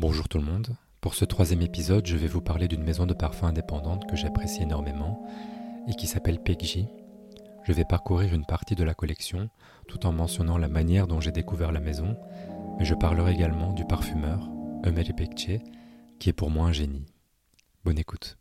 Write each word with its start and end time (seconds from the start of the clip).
Bonjour 0.00 0.30
tout 0.30 0.38
le 0.38 0.44
monde. 0.44 0.74
Pour 1.02 1.12
ce 1.12 1.26
troisième 1.26 1.60
épisode, 1.60 2.06
je 2.06 2.16
vais 2.16 2.26
vous 2.26 2.40
parler 2.40 2.68
d'une 2.68 2.82
maison 2.82 3.04
de 3.04 3.12
parfum 3.12 3.48
indépendante 3.48 4.08
que 4.08 4.16
j'apprécie 4.16 4.62
énormément 4.62 5.28
et 5.88 5.92
qui 5.92 6.06
s'appelle 6.06 6.42
Peggy. 6.42 6.86
Je 7.64 7.74
vais 7.74 7.84
parcourir 7.84 8.32
une 8.32 8.46
partie 8.46 8.74
de 8.74 8.82
la 8.82 8.94
collection 8.94 9.50
tout 9.88 10.06
en 10.06 10.12
mentionnant 10.12 10.56
la 10.56 10.68
manière 10.68 11.06
dont 11.06 11.20
j'ai 11.20 11.32
découvert 11.32 11.70
la 11.70 11.80
maison, 11.80 12.16
mais 12.78 12.86
je 12.86 12.94
parlerai 12.94 13.34
également 13.34 13.74
du 13.74 13.84
parfumeur, 13.84 14.48
Ömer 14.86 15.04
Pekçi, 15.14 15.58
qui 16.18 16.30
est 16.30 16.32
pour 16.32 16.48
moi 16.48 16.68
un 16.68 16.72
génie. 16.72 17.04
Bonne 17.84 17.98
écoute. 17.98 18.38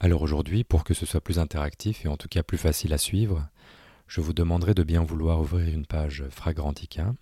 Alors 0.00 0.22
aujourd'hui, 0.22 0.64
pour 0.64 0.82
que 0.82 0.94
ce 0.94 1.06
soit 1.06 1.20
plus 1.20 1.38
interactif 1.38 2.04
et 2.04 2.08
en 2.08 2.16
tout 2.16 2.28
cas 2.28 2.42
plus 2.42 2.58
facile 2.58 2.92
à 2.92 2.98
suivre, 2.98 3.48
je 4.08 4.20
vous 4.20 4.32
demanderai 4.32 4.74
de 4.74 4.82
bien 4.82 5.04
vouloir 5.04 5.40
ouvrir 5.40 5.72
une 5.72 5.86
page 5.86 6.24
Fragrantica 6.28 7.14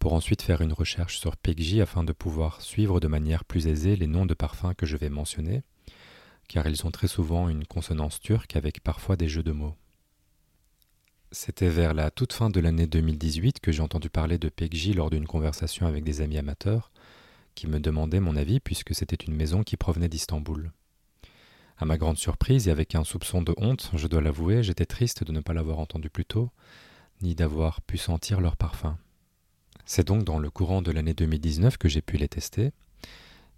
pour 0.00 0.14
ensuite 0.14 0.40
faire 0.40 0.62
une 0.62 0.72
recherche 0.72 1.18
sur 1.20 1.36
Peggy 1.36 1.82
afin 1.82 2.02
de 2.02 2.12
pouvoir 2.12 2.62
suivre 2.62 3.00
de 3.00 3.06
manière 3.06 3.44
plus 3.44 3.68
aisée 3.68 3.96
les 3.96 4.06
noms 4.06 4.24
de 4.24 4.32
parfums 4.32 4.74
que 4.76 4.86
je 4.86 4.96
vais 4.96 5.10
mentionner, 5.10 5.62
car 6.48 6.66
ils 6.66 6.86
ont 6.86 6.90
très 6.90 7.06
souvent 7.06 7.50
une 7.50 7.66
consonance 7.66 8.18
turque 8.18 8.56
avec 8.56 8.82
parfois 8.82 9.16
des 9.16 9.28
jeux 9.28 9.42
de 9.42 9.52
mots. 9.52 9.76
C'était 11.32 11.68
vers 11.68 11.92
la 11.92 12.10
toute 12.10 12.32
fin 12.32 12.48
de 12.48 12.60
l'année 12.60 12.86
2018 12.86 13.60
que 13.60 13.72
j'ai 13.72 13.82
entendu 13.82 14.08
parler 14.08 14.38
de 14.38 14.48
Peggy 14.48 14.94
lors 14.94 15.10
d'une 15.10 15.26
conversation 15.26 15.86
avec 15.86 16.02
des 16.02 16.22
amis 16.22 16.38
amateurs 16.38 16.90
qui 17.54 17.66
me 17.66 17.78
demandaient 17.78 18.20
mon 18.20 18.36
avis 18.36 18.58
puisque 18.58 18.94
c'était 18.94 19.22
une 19.22 19.36
maison 19.36 19.62
qui 19.62 19.76
provenait 19.76 20.08
d'Istanbul. 20.08 20.72
À 21.76 21.84
ma 21.84 21.98
grande 21.98 22.18
surprise 22.18 22.68
et 22.68 22.70
avec 22.70 22.94
un 22.94 23.04
soupçon 23.04 23.42
de 23.42 23.54
honte, 23.58 23.90
je 23.94 24.06
dois 24.06 24.22
l'avouer, 24.22 24.62
j'étais 24.62 24.86
triste 24.86 25.24
de 25.24 25.32
ne 25.32 25.40
pas 25.40 25.52
l'avoir 25.52 25.78
entendu 25.78 26.08
plus 26.08 26.24
tôt, 26.24 26.50
ni 27.20 27.34
d'avoir 27.34 27.82
pu 27.82 27.98
sentir 27.98 28.40
leur 28.40 28.56
parfum. 28.56 28.96
C'est 29.92 30.06
donc 30.06 30.22
dans 30.22 30.38
le 30.38 30.50
courant 30.50 30.82
de 30.82 30.92
l'année 30.92 31.14
2019 31.14 31.76
que 31.76 31.88
j'ai 31.88 32.00
pu 32.00 32.16
les 32.16 32.28
tester. 32.28 32.70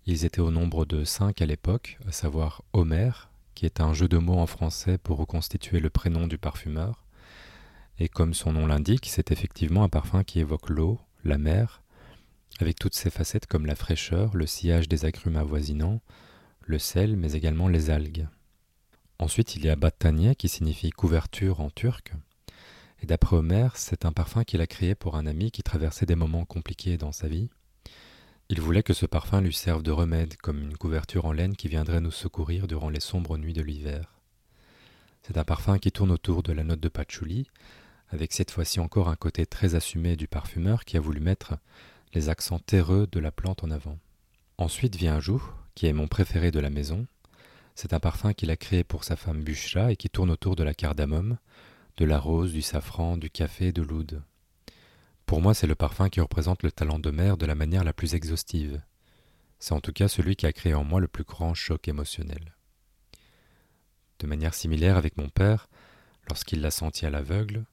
Ils 0.06 0.24
étaient 0.24 0.40
au 0.40 0.50
nombre 0.50 0.86
de 0.86 1.04
cinq 1.04 1.42
à 1.42 1.44
l'époque, 1.44 1.98
à 2.08 2.10
savoir 2.10 2.62
Homer, 2.72 3.10
qui 3.54 3.66
est 3.66 3.82
un 3.82 3.92
jeu 3.92 4.08
de 4.08 4.16
mots 4.16 4.38
en 4.38 4.46
français 4.46 4.96
pour 4.96 5.18
reconstituer 5.18 5.78
le 5.78 5.90
prénom 5.90 6.26
du 6.26 6.38
parfumeur. 6.38 7.04
Et 7.98 8.08
comme 8.08 8.32
son 8.32 8.54
nom 8.54 8.66
l'indique, 8.66 9.08
c'est 9.10 9.30
effectivement 9.30 9.84
un 9.84 9.90
parfum 9.90 10.24
qui 10.24 10.40
évoque 10.40 10.70
l'eau, 10.70 10.98
la 11.22 11.36
mer, 11.36 11.82
avec 12.60 12.78
toutes 12.78 12.94
ses 12.94 13.10
facettes 13.10 13.46
comme 13.46 13.66
la 13.66 13.76
fraîcheur, 13.76 14.34
le 14.34 14.46
sillage 14.46 14.88
des 14.88 15.04
agrumes 15.04 15.36
avoisinants, 15.36 16.00
le 16.62 16.78
sel, 16.78 17.14
mais 17.14 17.34
également 17.34 17.68
les 17.68 17.90
algues. 17.90 18.26
Ensuite, 19.18 19.54
il 19.56 19.66
y 19.66 19.68
a 19.68 19.76
battanier 19.76 20.34
qui 20.34 20.48
signifie 20.48 20.92
couverture 20.92 21.60
en 21.60 21.68
turc, 21.68 22.14
et 23.02 23.06
d'après 23.06 23.36
Homère, 23.36 23.76
c'est 23.76 24.04
un 24.04 24.12
parfum 24.12 24.44
qu'il 24.44 24.60
a 24.60 24.66
créé 24.68 24.94
pour 24.94 25.16
un 25.16 25.26
ami 25.26 25.50
qui 25.50 25.64
traversait 25.64 26.06
des 26.06 26.14
moments 26.14 26.44
compliqués 26.44 26.96
dans 26.96 27.10
sa 27.10 27.26
vie. 27.26 27.50
Il 28.48 28.60
voulait 28.60 28.84
que 28.84 28.92
ce 28.92 29.06
parfum 29.06 29.40
lui 29.40 29.52
serve 29.52 29.82
de 29.82 29.90
remède, 29.90 30.36
comme 30.36 30.62
une 30.62 30.76
couverture 30.76 31.24
en 31.24 31.32
laine 31.32 31.56
qui 31.56 31.68
viendrait 31.68 32.00
nous 32.00 32.12
secourir 32.12 32.68
durant 32.68 32.90
les 32.90 33.00
sombres 33.00 33.38
nuits 33.38 33.54
de 33.54 33.62
l'hiver. 33.62 34.20
C'est 35.22 35.36
un 35.36 35.44
parfum 35.44 35.78
qui 35.78 35.90
tourne 35.90 36.12
autour 36.12 36.44
de 36.44 36.52
la 36.52 36.62
note 36.62 36.80
de 36.80 36.88
patchouli, 36.88 37.48
avec 38.10 38.32
cette 38.32 38.52
fois-ci 38.52 38.78
encore 38.78 39.08
un 39.08 39.16
côté 39.16 39.46
très 39.46 39.74
assumé 39.74 40.14
du 40.16 40.28
parfumeur 40.28 40.84
qui 40.84 40.96
a 40.96 41.00
voulu 41.00 41.20
mettre 41.20 41.54
les 42.14 42.28
accents 42.28 42.58
terreux 42.60 43.08
de 43.10 43.18
la 43.18 43.32
plante 43.32 43.64
en 43.64 43.70
avant. 43.70 43.98
Ensuite 44.58 44.94
vient 44.94 45.16
un 45.16 45.20
jour, 45.20 45.54
qui 45.74 45.86
est 45.86 45.92
mon 45.92 46.06
préféré 46.06 46.52
de 46.52 46.60
la 46.60 46.70
maison. 46.70 47.06
C'est 47.74 47.94
un 47.94 48.00
parfum 48.00 48.32
qu'il 48.32 48.50
a 48.50 48.56
créé 48.56 48.84
pour 48.84 49.02
sa 49.02 49.16
femme 49.16 49.42
Bushra 49.42 49.90
et 49.90 49.96
qui 49.96 50.10
tourne 50.10 50.30
autour 50.30 50.54
de 50.54 50.62
la 50.62 50.74
cardamome, 50.74 51.38
de 52.02 52.06
la 52.08 52.18
rose, 52.18 52.52
du 52.52 52.62
safran, 52.62 53.16
du 53.16 53.30
café 53.30 53.68
et 53.68 53.72
de 53.72 53.80
l'oud. 53.80 54.24
Pour 55.24 55.40
moi, 55.40 55.54
c'est 55.54 55.68
le 55.68 55.76
parfum 55.76 56.08
qui 56.08 56.20
représente 56.20 56.64
le 56.64 56.72
talent 56.72 56.98
de 56.98 57.12
mère 57.12 57.36
de 57.36 57.46
la 57.46 57.54
manière 57.54 57.84
la 57.84 57.92
plus 57.92 58.16
exhaustive. 58.16 58.82
C'est 59.60 59.72
en 59.72 59.80
tout 59.80 59.92
cas 59.92 60.08
celui 60.08 60.34
qui 60.34 60.46
a 60.46 60.52
créé 60.52 60.74
en 60.74 60.82
moi 60.82 60.98
le 60.98 61.06
plus 61.06 61.22
grand 61.22 61.54
choc 61.54 61.86
émotionnel. 61.86 62.56
De 64.18 64.26
manière 64.26 64.52
similaire 64.52 64.96
avec 64.96 65.16
mon 65.16 65.28
père, 65.28 65.68
lorsqu'il 66.28 66.60
l'a 66.60 66.72
senti 66.72 67.06
à 67.06 67.10
l'aveugle, 67.10 67.66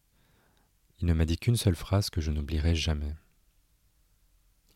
il 1.00 1.08
ne 1.08 1.14
m'a 1.14 1.26
dit 1.26 1.40
qu'une 1.40 1.58
seule 1.58 1.76
phrase 1.76 2.12
que 2.12 2.22
je 2.22 2.30
n'oublierai 2.30 2.76
jamais. 2.76 3.16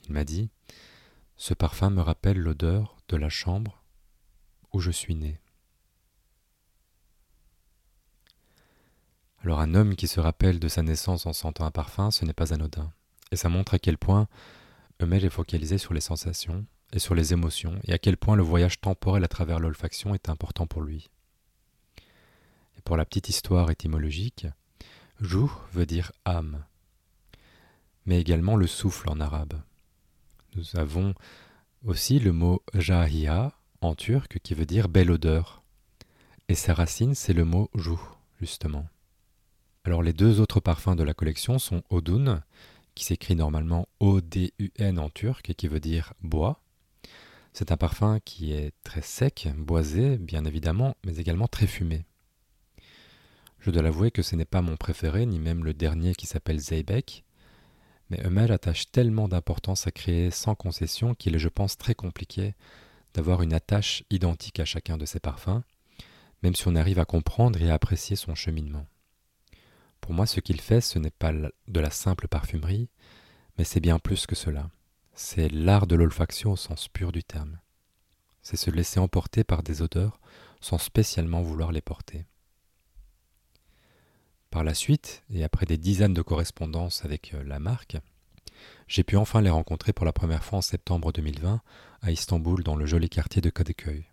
Il 0.07 0.13
m'a 0.13 0.23
dit 0.23 0.49
Ce 1.37 1.53
parfum 1.53 1.91
me 1.91 2.01
rappelle 2.01 2.39
l'odeur 2.39 2.97
de 3.07 3.17
la 3.17 3.29
chambre 3.29 3.83
où 4.71 4.79
je 4.79 4.89
suis 4.89 5.13
né. 5.13 5.39
Alors 9.43 9.59
un 9.59 9.75
homme 9.75 9.95
qui 9.95 10.07
se 10.07 10.21
rappelle 10.21 10.59
de 10.59 10.69
sa 10.69 10.83
naissance 10.83 11.25
en 11.25 11.33
sentant 11.33 11.65
un 11.65 11.71
parfum, 11.71 12.11
ce 12.11 12.23
n'est 12.23 12.33
pas 12.33 12.53
anodin. 12.53 12.93
Et 13.31 13.35
ça 13.35 13.49
montre 13.49 13.73
à 13.73 13.79
quel 13.79 13.97
point 13.97 14.27
Hummel 15.01 15.25
est 15.25 15.29
focalisé 15.29 15.77
sur 15.77 15.93
les 15.93 16.01
sensations 16.01 16.65
et 16.93 16.99
sur 16.99 17.13
les 17.13 17.33
émotions, 17.33 17.77
et 17.83 17.91
à 17.91 17.97
quel 17.97 18.15
point 18.15 18.37
le 18.37 18.43
voyage 18.43 18.79
temporel 18.79 19.23
à 19.23 19.27
travers 19.27 19.59
l'olfaction 19.59 20.15
est 20.15 20.29
important 20.29 20.65
pour 20.65 20.81
lui. 20.81 21.09
Et 22.77 22.81
pour 22.85 22.95
la 22.95 23.03
petite 23.03 23.27
histoire 23.27 23.69
étymologique, 23.69 24.47
jou 25.19 25.51
veut 25.73 25.87
dire 25.87 26.13
âme, 26.23 26.63
mais 28.05 28.21
également 28.21 28.55
le 28.55 28.67
souffle 28.67 29.09
en 29.09 29.19
arabe. 29.19 29.59
Nous 30.55 30.77
avons 30.77 31.15
aussi 31.83 32.19
le 32.19 32.31
mot 32.31 32.61
jahia 32.75 33.51
en 33.81 33.95
turc 33.95 34.39
qui 34.41 34.53
veut 34.53 34.67
dire 34.67 34.87
belle 34.87 35.11
odeur, 35.11 35.63
et 36.47 36.55
sa 36.55 36.73
racine 36.73 37.15
c'est 37.15 37.33
le 37.33 37.43
mot 37.43 37.69
jou, 37.73 37.99
justement. 38.39 38.87
Alors 39.85 40.01
les 40.01 40.13
deux 40.13 40.39
autres 40.39 40.61
parfums 40.61 40.95
de 40.95 41.03
la 41.03 41.13
collection 41.13 41.59
sont 41.59 41.83
Odun, 41.89 42.41
qui 42.95 43.03
s'écrit 43.03 43.35
normalement 43.35 43.87
O-D-U-N 43.99 44.97
en 44.97 45.09
turc 45.09 45.49
et 45.49 45.55
qui 45.55 45.67
veut 45.67 45.81
dire 45.81 46.13
bois. 46.21 46.61
C'est 47.51 47.71
un 47.71 47.77
parfum 47.77 48.19
qui 48.23 48.53
est 48.53 48.71
très 48.83 49.01
sec, 49.01 49.49
boisé, 49.57 50.17
bien 50.17 50.45
évidemment, 50.45 50.95
mais 51.05 51.17
également 51.17 51.49
très 51.49 51.67
fumé. 51.67 52.05
Je 53.59 53.71
dois 53.71 53.81
l'avouer 53.81 54.09
que 54.09 54.21
ce 54.21 54.35
n'est 54.37 54.45
pas 54.45 54.61
mon 54.61 54.77
préféré, 54.77 55.25
ni 55.25 55.37
même 55.37 55.65
le 55.65 55.73
dernier 55.73 56.15
qui 56.15 56.27
s'appelle 56.27 56.59
Zeybek, 56.59 57.25
mais 58.09 58.25
Hummel 58.25 58.51
attache 58.51 58.89
tellement 58.89 59.27
d'importance 59.27 59.85
à 59.85 59.91
créer 59.91 60.31
sans 60.31 60.55
concession 60.55 61.13
qu'il 61.13 61.35
est, 61.35 61.39
je 61.39 61.49
pense, 61.49 61.77
très 61.77 61.95
compliqué 61.95 62.55
d'avoir 63.13 63.41
une 63.41 63.53
attache 63.53 64.03
identique 64.09 64.59
à 64.59 64.65
chacun 64.65 64.97
de 64.97 65.05
ces 65.05 65.19
parfums, 65.19 65.61
même 66.41 66.55
si 66.55 66.67
on 66.67 66.75
arrive 66.75 66.99
à 66.99 67.05
comprendre 67.05 67.61
et 67.61 67.69
à 67.69 67.73
apprécier 67.73 68.15
son 68.15 68.33
cheminement. 68.33 68.85
Pour 70.03 70.13
moi, 70.13 70.25
ce 70.25 70.41
qu'il 70.41 70.59
fait, 70.59 70.81
ce 70.81 70.99
n'est 70.99 71.11
pas 71.11 71.31
de 71.31 71.79
la 71.79 71.89
simple 71.89 72.27
parfumerie, 72.27 72.89
mais 73.57 73.63
c'est 73.63 73.79
bien 73.79 73.99
plus 73.99 74.25
que 74.25 74.35
cela. 74.35 74.69
C'est 75.13 75.47
l'art 75.47 75.87
de 75.87 75.95
l'olfaction 75.95 76.51
au 76.51 76.55
sens 76.57 76.89
pur 76.89 77.13
du 77.13 77.23
terme. 77.23 77.57
C'est 78.41 78.57
se 78.57 78.69
laisser 78.69 78.99
emporter 78.99 79.45
par 79.45 79.63
des 79.63 79.81
odeurs 79.81 80.19
sans 80.59 80.77
spécialement 80.77 81.41
vouloir 81.41 81.71
les 81.71 81.81
porter. 81.81 82.25
Par 84.49 84.65
la 84.65 84.73
suite, 84.73 85.23
et 85.29 85.45
après 85.45 85.65
des 85.65 85.77
dizaines 85.77 86.13
de 86.13 86.21
correspondances 86.21 87.05
avec 87.05 87.33
euh, 87.33 87.41
la 87.41 87.59
marque, 87.59 87.95
j'ai 88.89 89.05
pu 89.05 89.15
enfin 89.15 89.39
les 89.39 89.49
rencontrer 89.49 89.93
pour 89.93 90.05
la 90.05 90.11
première 90.11 90.43
fois 90.43 90.57
en 90.57 90.61
septembre 90.61 91.13
2020 91.13 91.61
à 92.01 92.11
Istanbul 92.11 92.61
dans 92.61 92.75
le 92.75 92.85
joli 92.85 93.07
quartier 93.07 93.41
de 93.41 93.49
Kadıköy. 93.49 94.03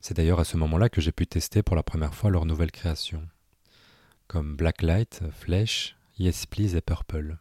C'est 0.00 0.14
d'ailleurs 0.14 0.38
à 0.38 0.44
ce 0.44 0.56
moment-là 0.56 0.88
que 0.88 1.00
j'ai 1.00 1.10
pu 1.10 1.26
tester 1.26 1.64
pour 1.64 1.74
la 1.74 1.82
première 1.82 2.14
fois 2.14 2.30
leur 2.30 2.46
nouvelle 2.46 2.70
création 2.70 3.28
comme 4.28 4.56
Blacklight, 4.56 5.22
Flèche, 5.32 5.96
Yes 6.18 6.44
Please 6.46 6.76
et 6.76 6.82
Purple. 6.82 7.38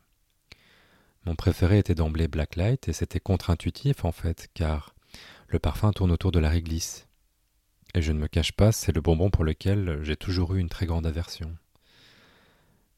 Mon 1.25 1.35
préféré 1.35 1.79
était 1.79 1.95
d'emblée 1.95 2.29
Blacklight 2.29 2.87
et 2.87 2.93
c'était 2.93 3.19
contre-intuitif 3.19 4.05
en 4.05 4.13
fait, 4.13 4.47
car 4.53 4.95
le 5.49 5.59
parfum 5.59 5.91
tourne 5.91 6.11
autour 6.11 6.31
de 6.31 6.39
la 6.39 6.49
réglisse. 6.49 7.07
Et 7.93 8.01
je 8.01 8.13
ne 8.13 8.19
me 8.19 8.27
cache 8.27 8.53
pas, 8.53 8.71
c'est 8.71 8.95
le 8.95 9.01
bonbon 9.01 9.29
pour 9.29 9.43
lequel 9.43 9.99
j'ai 10.03 10.15
toujours 10.15 10.55
eu 10.55 10.59
une 10.59 10.69
très 10.69 10.85
grande 10.85 11.05
aversion. 11.05 11.55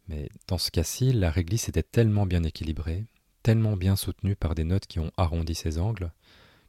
Mais 0.07 0.29
dans 0.47 0.57
ce 0.59 0.69
cas-ci, 0.69 1.11
la 1.11 1.31
réglisse 1.31 1.69
était 1.69 1.83
tellement 1.83 2.27
bien 2.27 2.43
équilibrée, 2.43 3.05
tellement 3.41 3.75
bien 3.75 3.95
soutenue 3.95 4.35
par 4.35 4.53
des 4.53 4.63
notes 4.63 4.87
qui 4.87 4.99
ont 4.99 5.11
arrondi 5.17 5.55
ses 5.55 5.79
angles, 5.79 6.11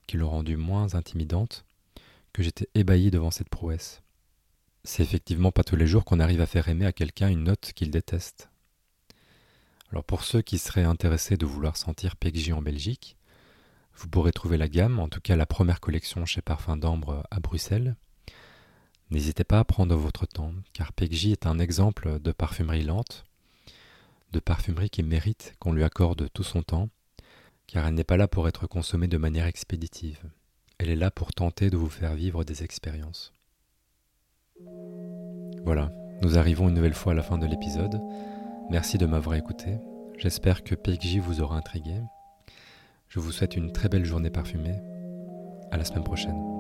qui 0.07 0.17
l'ont 0.17 0.31
rendue 0.31 0.57
moins 0.57 0.95
intimidante, 0.95 1.65
que 2.33 2.43
j'étais 2.43 2.69
ébahi 2.75 3.11
devant 3.11 3.31
cette 3.31 3.49
prouesse. 3.51 4.03
C'est 4.83 5.03
effectivement 5.03 5.53
pas 5.53 5.63
tous 5.63 5.77
les 5.77 5.87
jours 5.87 6.05
qu'on 6.05 6.21
arrive 6.21 6.41
à 6.41 6.47
faire 6.47 6.69
aimer 6.69 6.87
à 6.87 6.93
quelqu'un 6.93 7.29
une 7.29 7.45
note 7.45 7.73
qu'il 7.75 7.91
déteste. 7.91 8.51
Alors 9.91 10.05
pour 10.05 10.25
ceux 10.25 10.41
qui 10.41 10.59
seraient 10.59 10.85
intéressés 10.85 11.37
de 11.37 11.45
vouloir 11.45 11.77
sentir 11.77 12.17
Peggy 12.17 12.53
en 12.53 12.63
Belgique, 12.63 13.17
vous 13.95 14.09
pourrez 14.09 14.33
trouver 14.33 14.57
la 14.57 14.69
gamme, 14.69 14.99
en 14.99 15.09
tout 15.09 15.21
cas 15.21 15.37
la 15.37 15.47
première 15.47 15.81
collection 15.81 16.25
chez 16.25 16.41
Parfum 16.41 16.77
d'Ambre 16.77 17.27
à 17.31 17.41
Bruxelles. 17.41 17.97
N'hésitez 19.11 19.45
pas 19.45 19.59
à 19.59 19.65
prendre 19.65 19.97
votre 19.97 20.27
temps, 20.27 20.55
car 20.73 20.93
Peggy 20.93 21.33
est 21.33 21.47
un 21.47 21.59
exemple 21.59 22.19
de 22.21 22.33
parfumerie 22.33 22.85
lente, 22.85 23.25
de 24.33 24.39
parfumerie 24.39 24.89
qui 24.89 25.03
mérite 25.03 25.55
qu'on 25.59 25.73
lui 25.73 25.85
accorde 25.85 26.29
tout 26.33 26.45
son 26.45 26.63
temps, 26.63 26.89
car 27.67 27.87
elle 27.87 27.95
n'est 27.95 28.05
pas 28.05 28.17
là 28.17 28.29
pour 28.29 28.49
être 28.49 28.67
consommée 28.67 29.09
de 29.09 29.19
manière 29.19 29.47
expéditive. 29.47 30.23
Elle 30.79 30.91
est 30.91 30.97
là 30.97 31.11
pour 31.11 31.33
tenter 31.35 31.69
de 31.69 31.77
vous 31.77 31.91
faire 31.91 32.15
vivre 32.15 32.45
des 32.45 32.63
expériences. 32.63 33.33
Voilà, 35.65 35.93
nous 36.23 36.39
arrivons 36.39 36.69
une 36.69 36.75
nouvelle 36.75 36.95
fois 36.95 37.13
à 37.13 37.17
la 37.17 37.23
fin 37.23 37.39
de 37.39 37.47
l'épisode. 37.47 38.01
Merci 38.71 38.99
de 38.99 39.07
m'avoir 39.07 39.37
écouté. 39.37 39.79
J'espère 40.19 40.63
que 40.63 40.75
PXJ 40.75 41.19
vous 41.19 41.41
aura 41.41 41.57
intrigué. 41.57 41.95
Je 43.09 43.21
vous 43.21 43.33
souhaite 43.33 43.57
une 43.57 43.73
très 43.73 43.89
belle 43.89 44.05
journée 44.05 44.31
parfumée. 44.31 44.81
À 45.73 45.77
la 45.77 45.85
semaine 45.85 46.05
prochaine. 46.05 46.60